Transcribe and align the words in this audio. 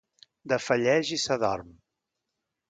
Defalleix 0.53 1.11
i 1.17 1.19
s'adorm. 1.25 1.69